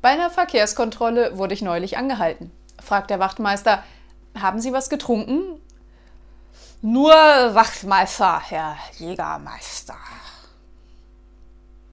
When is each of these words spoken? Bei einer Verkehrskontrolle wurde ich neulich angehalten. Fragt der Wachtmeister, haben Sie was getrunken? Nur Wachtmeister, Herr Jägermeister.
Bei 0.00 0.10
einer 0.10 0.30
Verkehrskontrolle 0.30 1.36
wurde 1.38 1.54
ich 1.54 1.62
neulich 1.62 1.96
angehalten. 1.96 2.52
Fragt 2.80 3.10
der 3.10 3.18
Wachtmeister, 3.18 3.82
haben 4.40 4.60
Sie 4.60 4.72
was 4.72 4.88
getrunken? 4.88 5.60
Nur 6.80 7.10
Wachtmeister, 7.10 8.40
Herr 8.40 8.76
Jägermeister. 8.98 9.97